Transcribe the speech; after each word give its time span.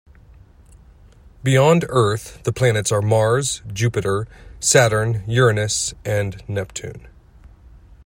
Beyond 1.43 1.85
Earth, 1.87 2.41
the 2.41 2.51
planets 2.51 2.91
are 2.91 3.03
Mars, 3.03 3.61
Jupiter, 3.71 4.27
Saturn, 4.59 5.23
Uranus 5.27 5.93
and 6.03 6.41
Neptune. 6.49 7.07